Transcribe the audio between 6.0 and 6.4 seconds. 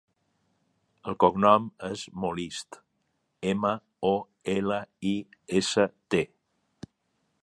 te.